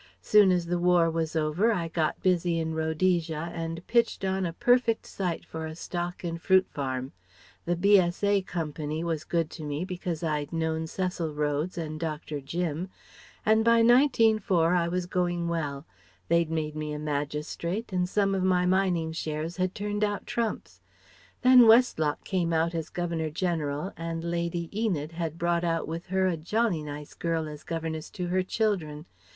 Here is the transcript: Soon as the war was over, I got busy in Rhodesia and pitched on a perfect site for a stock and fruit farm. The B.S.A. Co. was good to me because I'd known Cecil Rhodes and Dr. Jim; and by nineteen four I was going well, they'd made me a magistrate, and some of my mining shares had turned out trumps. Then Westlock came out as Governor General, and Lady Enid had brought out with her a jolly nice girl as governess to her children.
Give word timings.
Soon 0.23 0.51
as 0.51 0.65
the 0.65 0.79
war 0.79 1.11
was 1.11 1.35
over, 1.35 1.71
I 1.71 1.87
got 1.87 2.23
busy 2.23 2.57
in 2.57 2.73
Rhodesia 2.73 3.51
and 3.53 3.85
pitched 3.85 4.25
on 4.25 4.47
a 4.47 4.53
perfect 4.53 5.05
site 5.05 5.45
for 5.45 5.67
a 5.67 5.75
stock 5.75 6.23
and 6.23 6.41
fruit 6.41 6.65
farm. 6.71 7.11
The 7.65 7.75
B.S.A. 7.75 8.41
Co. 8.41 8.73
was 9.05 9.23
good 9.23 9.51
to 9.51 9.63
me 9.63 9.85
because 9.85 10.23
I'd 10.23 10.51
known 10.51 10.87
Cecil 10.87 11.35
Rhodes 11.35 11.77
and 11.77 11.99
Dr. 11.99 12.41
Jim; 12.41 12.89
and 13.45 13.63
by 13.63 13.83
nineteen 13.83 14.39
four 14.39 14.73
I 14.73 14.87
was 14.87 15.05
going 15.05 15.47
well, 15.47 15.85
they'd 16.29 16.49
made 16.49 16.75
me 16.75 16.93
a 16.93 16.97
magistrate, 16.97 17.93
and 17.93 18.09
some 18.09 18.33
of 18.33 18.41
my 18.41 18.65
mining 18.65 19.11
shares 19.11 19.57
had 19.57 19.75
turned 19.75 20.03
out 20.03 20.25
trumps. 20.25 20.81
Then 21.43 21.67
Westlock 21.67 22.23
came 22.23 22.53
out 22.53 22.73
as 22.73 22.89
Governor 22.89 23.29
General, 23.29 23.93
and 23.95 24.23
Lady 24.23 24.67
Enid 24.75 25.11
had 25.11 25.37
brought 25.37 25.63
out 25.63 25.87
with 25.87 26.07
her 26.07 26.25
a 26.25 26.37
jolly 26.37 26.81
nice 26.81 27.13
girl 27.13 27.47
as 27.47 27.63
governess 27.63 28.09
to 28.09 28.29
her 28.29 28.41
children. 28.41 29.05